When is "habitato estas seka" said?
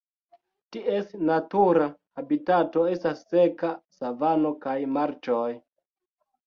2.21-3.73